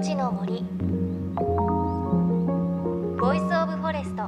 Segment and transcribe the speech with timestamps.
[0.00, 0.64] 命の森。
[3.20, 4.22] Voice of Forest。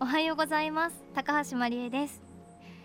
[0.00, 0.96] おはようございます。
[1.14, 2.22] 高橋万里恵です。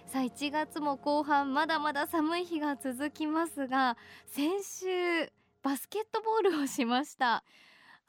[0.08, 3.96] さあ1月も後半まだまだ寒い日が続きますが
[4.28, 5.32] 先週
[5.62, 7.46] バスケットボールをしました。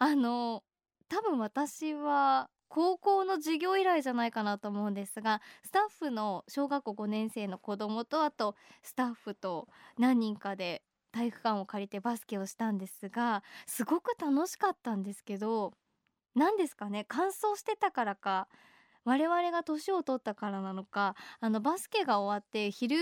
[0.00, 0.64] あの
[1.08, 15.72] 多分私は高校の授業以来じゃないかなと思うんですがスタッフの小学校5年生の子供とあとスタッフと何人かで体育館を借りてバスケをしたんですがすごく楽しかったんですけど
[16.34, 18.48] 何ですかね乾燥してたからか
[19.04, 22.96] 我々が年を取ったからなのかあのバスケが終わって昼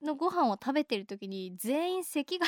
[0.00, 2.46] のご飯を食べてる時に全員咳が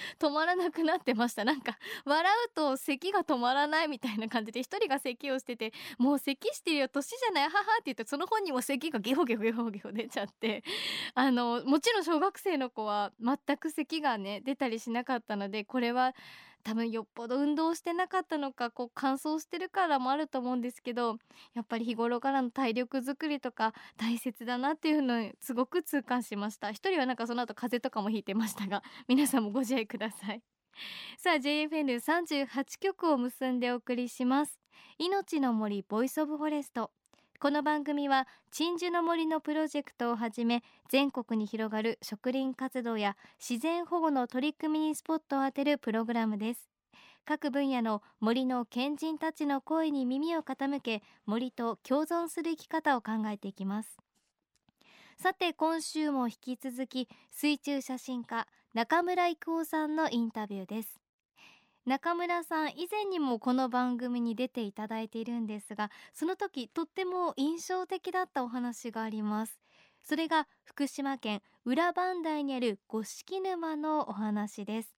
[0.18, 1.44] 止まらなくなってました。
[1.44, 10.64] なんか笑うと咳が止まらないみたいな感じで一人が咳をしててもう咳してるよ年じゃない母って言ってその本人も咳がゲホゲホゲホゲホ出ちゃって
[11.14, 16.14] あのもちろん小学生の子は全く咳がね出たりしなかったのでこれは
[16.66, 21.16] 多分よっぽど運動してなかったのかこう乾燥してるからもあると思うんですけど
[21.54, 26.72] やっぱり日頃からの体力づくりとか大切だなっていうのにすごく痛感しました。
[26.72, 30.42] 一人はなんかその後風邪とかもひいてましたが 皆さんもご自愛ください。
[31.18, 34.58] さあ JFN38 局を結んでお送りします。
[34.98, 36.90] 命の森 Voice of Forest。
[37.38, 46.70] この番組は鎮守の森のプロジェクトをはじめ全国に広がる植林活動や自然保護の取り組みにスポットを当てるプログラムです。
[47.26, 53.98] 各分野の森の賢人たちの声に耳を傾け森と共存する生き方を考えていきます。
[55.18, 61.05] さて今週も引き続き水中写真家中村郁夫さんのインタビューです。
[61.86, 69.60] 中村さん以前にもこの番組に出ていただいているんですがその時とっても印象的だったお話があります。
[70.02, 74.96] それが福島県裏磐梯にある五色沼のお話です。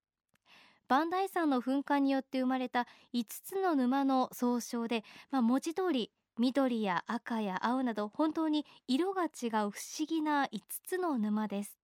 [0.89, 11.78] 磐梯山の噴火によって生まれた5つの沼の総称で、まあ、文字通り緑や赤や青など本当に色が違う不思議な5つの沼です。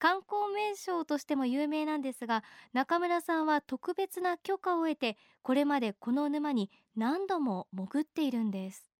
[0.00, 8.90] 観光名所としても有名なんですが中村さんは特別な許可を得てこれまでこの沼に何度も潜っているんです。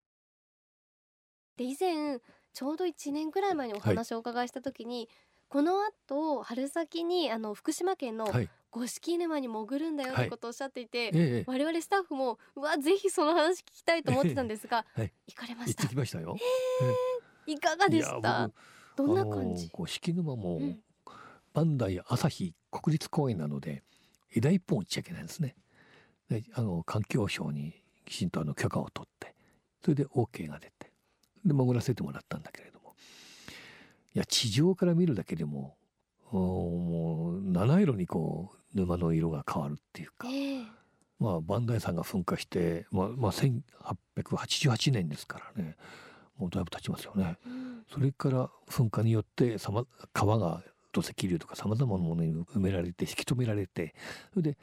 [1.57, 2.19] で以前
[2.53, 5.07] ちょうど1年ぐらい前にお話をお伺いした時に、はい、
[5.49, 8.31] この後春先にあの福島県の
[8.69, 11.11] 五色沼に潜るんだよってことをおっしゃっていて、
[11.47, 15.81] はい、我々スタッフもうわぜひその話聞きたいと思ってたんですが、はい、行かれました。
[15.81, 16.37] 行ってきましたよ、
[17.47, 18.51] えー、いかがでした？
[18.95, 19.69] どんな感じ？
[19.71, 20.79] 五色沼も、うん
[21.53, 23.83] 磐梯朝日国立公園なので
[24.33, 25.55] 枝一本落ちちゃいけないんですね。
[26.29, 27.73] であの環境省に
[28.05, 29.35] きちんとあの許可を取って
[29.83, 30.91] それで OK が出て
[31.45, 32.95] で潜らせてもらったんだけれども
[34.15, 35.75] いや地上から見るだけでも
[36.31, 40.65] もう七色にこう沼の色が変わるっていうか、えー、
[41.19, 45.75] まあ磐梯山が噴火して、まあまあ、1888年ですからね
[46.37, 47.37] もうだいぶ経ちますよね。
[47.45, 49.57] うん、それから噴火によって、
[50.11, 53.95] 川が土石流とかさまざまなものに埋められて引き止められて
[54.33, 54.57] それで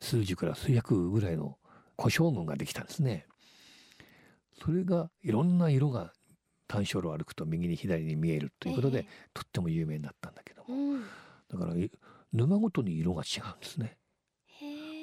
[0.00, 1.56] 数十から数百ぐらいの
[1.96, 3.26] 小将軍ができたんですね。
[4.60, 6.12] それがいろんな色が
[6.66, 11.02] 単焦炉を歩くと右に左に見えるということで、えー、とっても有名になったんだけども、うん、
[11.48, 11.74] だから
[12.32, 13.96] 沼ごとに色が違うんですね。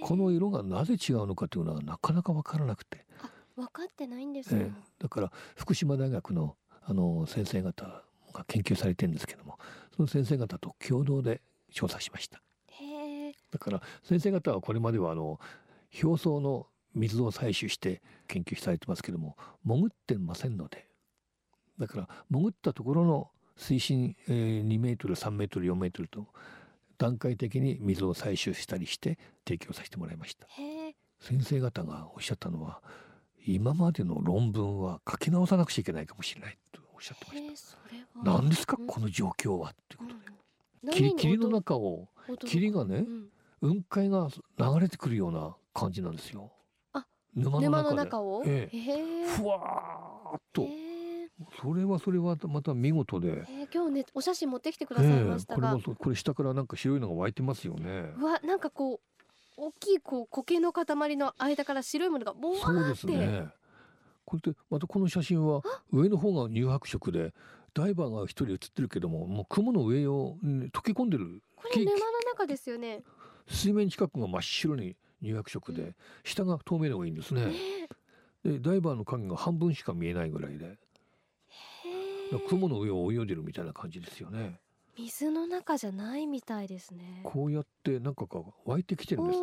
[0.04, 3.06] この色がなぜ違うのかというのはなかなか分からなくて。
[3.56, 8.04] 分かってないんです、えー、だから福島大学のあの先生方
[8.36, 9.58] が研究されてるんですけども
[9.96, 11.42] その先生方と共同で
[11.72, 12.42] 調査しました。
[13.52, 15.40] だから先生方はこれまではあの
[16.04, 20.88] 表層の水を採取して研究されてますけども潜ってませんので。
[21.80, 26.28] だから潜ったところの水深、えー、2メートル3メートル4メートルと
[26.98, 30.48] 段階的に水を採取したりして提供させてもらいました。
[31.20, 32.82] 先生方がおっしゃったのは
[33.46, 37.78] 今までの論文は書き直さなくちゃいけないかもしれないとおっしゃってました。
[38.24, 40.06] 何ですか、この状況はっていうこ
[40.84, 42.08] とで、霧霧の中を
[42.46, 43.06] 霧がね、
[43.60, 46.52] 雲海が流れてくるような感じなんですよ。
[47.36, 50.68] 沼の中を、ええ、ふわーっと。
[51.62, 58.14] それはそれはまた見事で、えー、今日ねお写真持ってきてくださいましたが、えー、これもこれ下からなんか白いのが湧いてますよね。
[58.24, 59.00] わなんかこう
[59.58, 60.86] 大きいこう苔の塊
[61.18, 62.96] の間から白いものがボワーって。
[62.96, 63.50] そうですね。
[64.26, 65.62] これでまたこの写真は
[65.92, 67.34] 上の方が乳白色で
[67.74, 71.42] ダイバーが一人写ってるけどももう雲の上を、溶け込んでる。
[71.56, 72.00] これ沼の
[72.32, 73.04] 中ですよね。
[73.48, 77.52] 水面近くが真っ白に乳白色で、うん、下が透明のがいいんですね、
[78.44, 80.78] でダイバーの影が半分しか見えないぐらいで
[82.50, 84.60] 雲の上を泳いでるみたいな感じですよね。
[84.98, 87.22] 水の中じゃないみたいですね。
[87.24, 89.40] こうやってなんかが湧いてきてるんです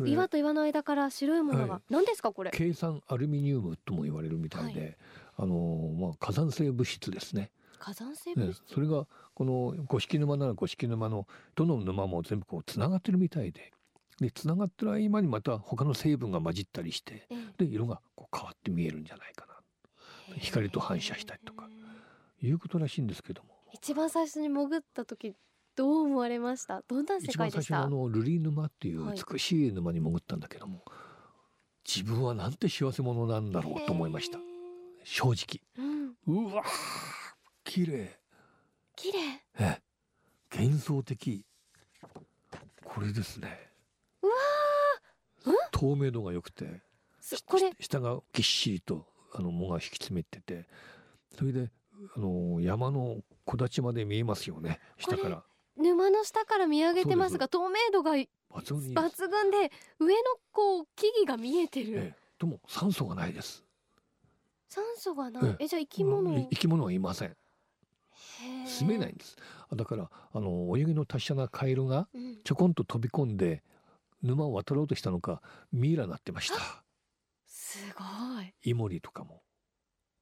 [0.00, 1.82] 岩と岩の間から白いものが、はい。
[1.92, 2.50] 何ですかこれ？
[2.50, 4.98] 計算アルミニウムとも言われるみたいで、
[5.36, 7.50] あのーまあ火山性物質ですね。
[7.78, 13.72] 火山性物ね質、それがこの五色沼なら五色沼のどの沼も全部こうつながってるみたいで
[14.20, 19.54] でつながってる合間にまた他の成分が混じったりしてえで色がこう変わって見えるんじゃないかな。
[20.36, 21.68] え光と反射したりとか。
[22.42, 23.48] いうことらしいんですけども。
[23.72, 25.34] 一番最初に潜った時
[25.76, 26.82] どう思われました？
[26.88, 27.74] どんな世一番界でした？
[27.74, 29.18] 最初のあのルリ沼っていうはい。
[29.32, 30.84] 美しい沼に潜ったんだけども、
[31.86, 34.38] 自分はなんて幸せ者なんだろうと思いました。
[34.38, 34.40] へ
[35.04, 35.60] 正直。
[35.78, 36.46] ーうん。
[36.46, 36.66] うわー
[37.64, 38.18] 綺麗。
[38.96, 39.18] 綺麗？
[39.58, 39.82] ええ。
[40.56, 41.44] 幻想的。
[42.84, 43.58] これですね。
[44.22, 44.32] うわ
[45.72, 46.80] 透明度が良くて
[47.20, 47.72] すこれ。
[47.80, 50.68] 下がぎっしりとあの藻が引き詰めてて
[51.36, 51.70] それで
[52.16, 55.42] あの山の木立まで見えますよね下から
[55.76, 59.28] 沼の下から見上げてますが透明度が抜抜群です。
[59.28, 60.22] 群で上の
[60.52, 62.16] こう木々が見えてる、ええ。
[62.38, 63.64] でも酸素がないです。
[64.68, 65.44] 酸素がない。
[65.44, 65.64] ええ。
[65.64, 67.36] えじゃあ生き物、うんい生き物はいません。
[68.66, 69.36] 住めないんです。
[69.70, 72.38] あだからあの泳ぎの達者なカエルがうん。
[72.44, 73.62] ちょこんと飛び込んで
[74.22, 75.42] 沼を渡ろうとしたのか
[75.72, 76.84] ミイラになってました。
[77.46, 78.04] すご
[78.40, 78.54] い。
[78.62, 79.42] イモリとかも。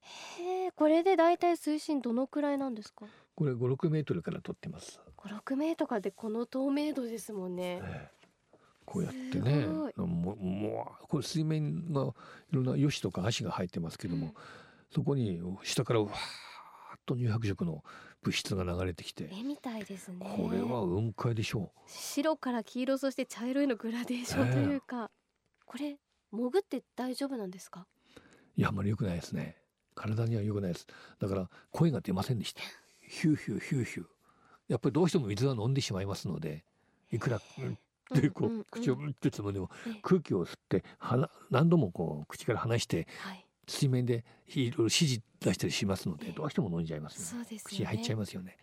[0.01, 0.73] へえ。
[0.73, 3.05] これでだいたい水深どのくらいなんですか？
[3.35, 7.81] これ56メートルから撮ってます、56メートルでこの透明度ですもんね。
[7.83, 8.23] ええ。
[8.85, 12.13] こうやってねもうもうこれ水面がい
[12.51, 14.33] ろんなヨシとか足が生えてますけども、うん。
[14.91, 17.83] そこに下からわーっと乳白色の
[18.23, 20.19] 物質が流れてきて絵みたいですね。
[20.21, 25.11] これは雲海でしょ白から黄色そして茶色いのグラデーションというか、
[25.65, 25.97] これ
[26.33, 27.87] 潜って大丈夫なんですか？
[28.19, 28.21] う
[28.57, 29.57] いやあんまり良くないですね。
[29.95, 30.87] 体には良くないです。
[31.19, 32.63] だから声が出ませんでした
[33.21, 34.07] ヒューヒューヒューヒュー。
[34.69, 36.65] やっぱりどうしても水は飲んでしまいますので
[37.11, 37.43] いくら
[38.15, 38.99] でこう口をん。
[39.01, 40.01] んブッてつむでもええ。
[40.03, 43.47] 空気を吸って鼻何度もこう口から離してはい。
[43.69, 46.27] 水面でいろいろ指示出したりしますのええ。
[46.27, 47.37] でどうしても飲んじゃいますよね。
[47.65, 48.59] 口に入っちゃいますよね。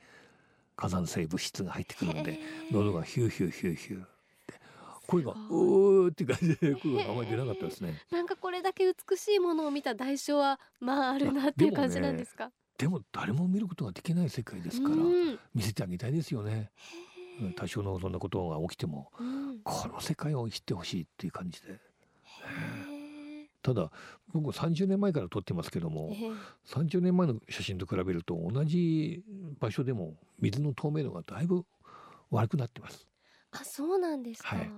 [0.75, 2.39] 火山性物質が入ってくるので
[2.71, 4.09] 喉がヒューヒューヒューヒューっ
[4.47, 4.59] て。
[5.07, 5.57] 声がす「ご
[6.03, 8.01] おー」って感じで声があまり出なかったですね。
[8.11, 12.51] なんかこれだけ美しいものを見た代償はまああるなっていう感じなんですか？
[12.79, 15.39] でも誰も見ることができない世界ですからうん。
[15.53, 16.71] 見せてあげたいですよね。
[17.55, 19.59] 多少のそんなことが起きてもうん。
[19.63, 21.79] この世界を知ってほしいっていう感じで。
[23.61, 23.91] ただ
[24.33, 26.31] 僕30年前から撮ってますけどもええ。
[26.67, 29.23] 30年前の写真と比べると同じ
[29.59, 31.65] 場所でも水の透明度がだいぶ
[32.31, 33.05] 悪くなってます。
[33.51, 34.55] あそうなんですか。
[34.55, 34.71] はい。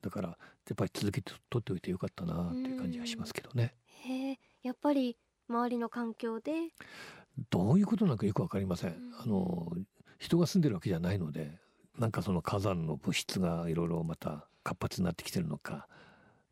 [0.00, 0.36] だからや
[0.72, 3.74] っぱり続けて撮っておいてよかったなっていう感じがしますけどね。
[4.04, 5.18] へえやっぱり
[5.48, 6.52] 周りの環境で
[7.50, 8.90] どういうことなのかよくわかりません。
[8.90, 9.14] うん。
[9.20, 9.72] あの
[10.18, 11.58] 人が住んでるわけじゃないので
[11.98, 15.88] なんかその火山の物質がいろいろまた活発になってきてるのか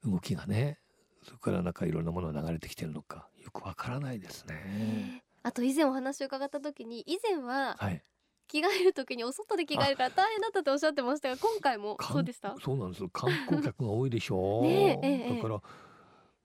[0.04, 0.78] 動きがね
[1.22, 5.20] そこからなんかいろんなものが流れてきてるのかよくわからないですへね。
[5.20, 8.02] えあと以前お話を伺った時に以前ははい、
[8.48, 12.54] 着替える時にお外で着替えるから大変だったっておっしゃってましたが今回も観そうでした？
[12.62, 13.08] そうなんですよ。
[13.10, 14.66] 観光客が多いでしょう。
[14.66, 15.60] ええだから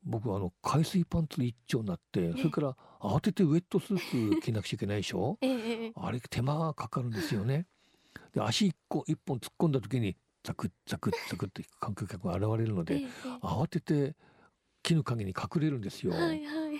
[0.03, 5.37] 僕はあの海水パンツ一丁になってそれから慌ててウェットスーツ着なくちゃいけないでしょ？
[5.41, 5.51] ええ。
[5.51, 7.67] ええあれ手間がかかるんですよね。
[8.33, 13.07] で足一個一本突っ込んだ時にザクッザクッザクッって観光客が現れるのでえええ
[13.41, 14.15] 慌てて
[14.83, 16.79] 木の陰に隠れるんですよ、えはいはい。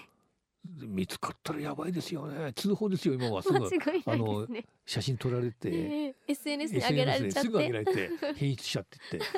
[0.65, 2.51] で見つかったらやばいですよね。
[2.53, 3.41] 通報ですよ今は。
[3.41, 4.47] すぐ間違いないあの。
[4.85, 7.91] 写真撮られて、ええ SNS に上げられちゃっですぐ上げて。
[7.91, 9.17] られて 変質しちゃってって。
[9.19, 9.33] だか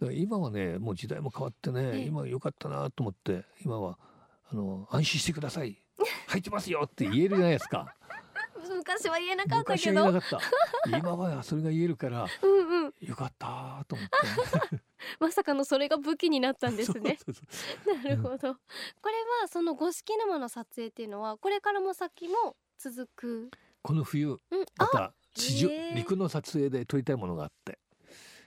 [0.00, 2.06] ら今はねもう時代も変わってね、ええ。
[2.06, 3.98] 今良かったなと思って今は
[4.50, 5.78] あの安心してください
[6.28, 7.94] 入ってますよって言えるじゃないですか
[8.68, 10.02] 昔は言えなかった昔けど。
[10.04, 12.94] は言 今はそれが言えるからうんうん。
[13.00, 14.80] よかったと思って
[15.20, 17.18] まさかのそれが武器になったんですね。
[18.02, 18.38] なるほど。
[18.38, 23.50] これはその五色沼の撮影っていうのはこれからも先も続く？
[23.82, 24.38] この冬うん。
[24.76, 27.78] まあ、た地上、へえ陸の撮影で撮りたいものがあって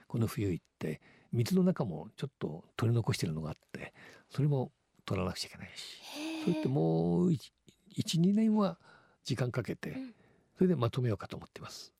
[0.08, 1.02] この冬行って
[1.32, 3.94] 水の中もちょっと取り残してるのがあって
[4.30, 4.72] それも
[5.06, 8.78] 撮らなくちゃいけないしへえそうやってもう12年は
[9.24, 10.14] 時間かけてうん。
[10.58, 11.94] それでまとめようかと思ってます。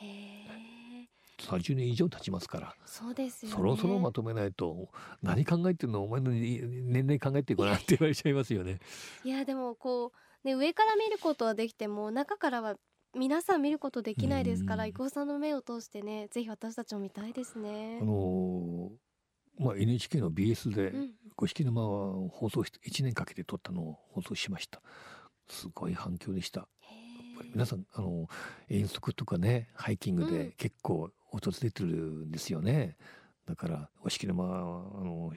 [0.00, 0.36] へえ。
[1.38, 3.56] 30年以上経ちますから、そうですよね。
[3.56, 4.88] そろそろまとめないと
[5.22, 6.02] 何考えてるの？
[6.02, 8.78] お前の年齢考えてるかなって言われちゃいますよね。
[9.22, 10.12] いやでもこ
[10.44, 12.76] うね上から見ることはできても中からは
[13.14, 14.90] 皆さん見ることできないですからうん。
[14.90, 17.98] 伊藤さんの目を通してねぜひ私たちも見たいですね。
[18.00, 18.04] あ。
[18.04, 24.80] のーまあ NHK の BS でうん五色沼は放送して1年かけて撮ったのを放送しました。
[25.48, 26.68] すごい反響でした。
[26.80, 26.96] へ
[27.36, 28.28] ぱり皆さんあの
[28.68, 30.32] 遠足とかねハイキングうん。
[30.32, 32.96] で結構訪れてるんですよね。
[33.46, 35.32] だからお式沼あの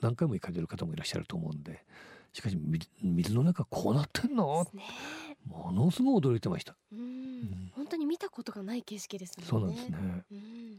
[0.00, 1.84] 何回も行かれてる方もいらっしゃると思うんで
[2.32, 4.64] しかし水水の中こうなってんの？
[4.72, 4.84] ね。
[5.44, 6.76] ものすごい驚いてました。
[6.92, 7.40] うん。
[7.40, 7.72] ん。
[7.74, 9.46] 本当に見たことがない景色ですね。
[9.48, 10.24] そうなんですね。
[10.30, 10.78] うん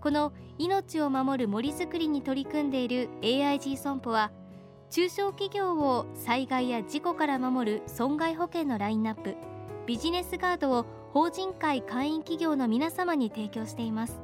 [0.00, 4.30] この命を守る森づくりに取り組んでいる AIG 損保は
[4.90, 9.36] 中小企業を災害や事故から守る損害保険のラインナップ
[9.86, 14.20] ビジネスガードを法人会会員企業の皆様に提供しています。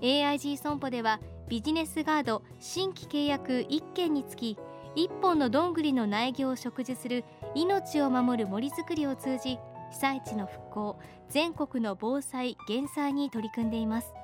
[0.00, 4.56] AIG 損保ではビジネスガード新規契約1件につき
[4.96, 9.58] 1本のどんぐりの苗木を植樹する命を守る森づくりを通じ
[9.90, 14.14] 被災地の復興全国の防災減災に取り組んでいます。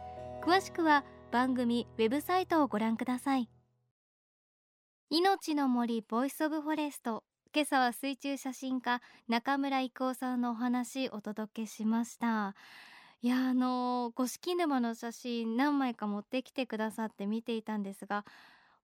[0.42, 3.50] 詳しくは番組ウェブサイトをご覧ください。
[5.11, 7.25] 命の森 Voice of Forest。
[7.54, 12.54] 今朝は水中写真家中村郁夫さんのお話お届けしました。
[13.20, 18.25] いやあの五色沼の写真何枚か持ってきてくださって見ていたんですが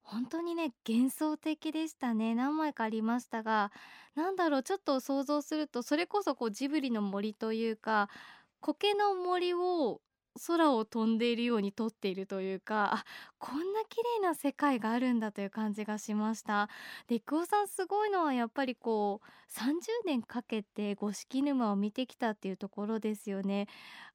[0.02, 2.34] 本当にね幻想的でしたね。
[2.34, 3.72] 何枚かありましたが
[4.14, 8.10] なんだろうちょっと想像するとそれこそこうジブリの森というか
[8.60, 10.02] 苔の森を
[10.46, 13.04] 空を飛んでいるように撮っているというかあ
[13.38, 16.68] こんな綺麗な世界があるんだという感じがしました。
[17.08, 23.66] で郁夫さんすごいのはやっぱりこう30年かけて五色沼を見てきたっていうところですよね。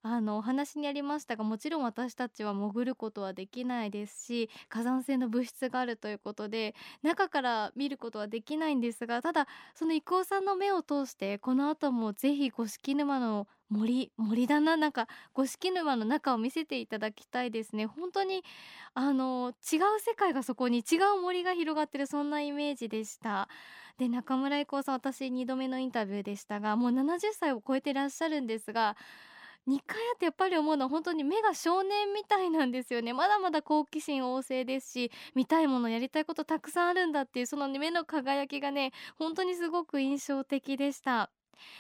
[0.04, 6.74] あのお話にありましたがもちろん私たちは潜ることはできないですし火山性の物質があるということで
[7.04, 17.86] 中から見ることはできないんですがただその郁夫さんの目を通してこの後もぜひ五色沼の森森だななんか五色沼の中を見せていただきたいですね。
[17.86, 18.44] 本当に
[18.94, 23.48] あの違う世界がそこに違う森が広がってるそんなイメージでした。
[23.98, 28.98] で中村郁夫さん私2度目のインタビューでしたがもう70歳を超えてらっしゃるんですが
[29.68, 33.14] 2回会ってやっぱり思うのは本当に目が少年みたいなんですよね。
[33.14, 41.32] まだまだ好奇心旺盛ですし見たいものやりたいことたくさんあるんだっていうその目の輝きがね本当にすごく印象的でした。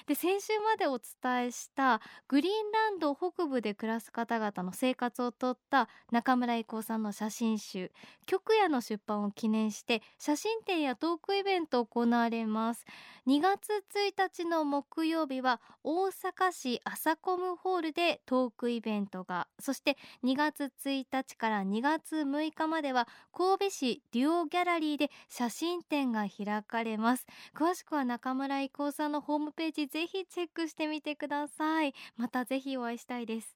[0.07, 7.91] で先週までお伝えしたグリーンランド北部で暮らす方々の生活を撮った中村郁夫さんの写真集
[8.25, 12.85] 「極夜」の出版を記念して写真展やトークイベントを行われます。
[13.27, 27.25] 2月1日の木曜日は大阪市朝コムホールでトークイベントがそして2月1日から2月6日までは神戸市デュオギャラリーで写真展が開かれます。
[27.55, 31.93] 詳しくは中村郁夫さんのホームページぜひチェックしてみてください。
[32.17, 33.55] またぜひお会いしたいです。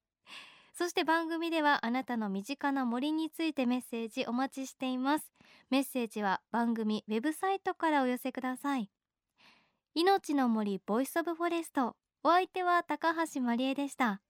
[0.73, 5.31] そして番組ではあなたの身近な森についてメッセージお待ちしています。
[5.69, 8.89] メッセージは番組ウェブサイトからお寄せください。
[9.93, 11.95] 命の森 Voice of Forest。
[12.23, 14.21] お相手は高橋真理恵でした。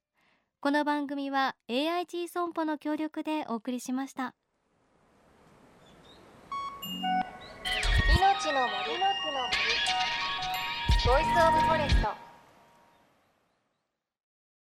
[0.60, 4.36] この番組は AIG 損保の協力でお送りしました。
[8.18, 9.00] 命の森。
[9.00, 9.65] の
[11.06, 12.25] ボイスオブフォレスト。